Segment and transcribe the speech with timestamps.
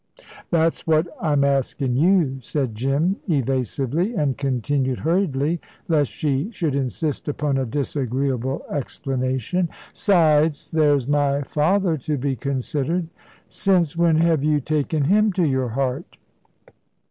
[0.49, 7.27] "That's what I'm askin' you," said Jim, evasively; and continued hurriedly, lest she should insist
[7.27, 13.09] upon a disagreeable explanation, "'Sides, there's my father to be considered."
[13.47, 16.17] "Since when have you taken him to your heart?"